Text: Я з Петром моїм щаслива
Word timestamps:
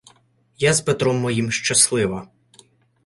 Я 0.57 0.73
з 0.73 0.81
Петром 0.81 1.17
моїм 1.17 1.51
щаслива 1.51 2.27